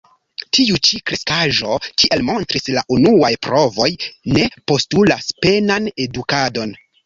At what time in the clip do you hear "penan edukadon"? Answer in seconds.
5.47-6.79